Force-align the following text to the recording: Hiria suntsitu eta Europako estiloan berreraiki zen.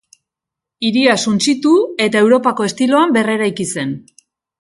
Hiria 0.87 1.11
suntsitu 1.25 1.73
eta 2.05 2.23
Europako 2.27 2.67
estiloan 2.71 3.13
berreraiki 3.19 3.69
zen. 3.75 3.93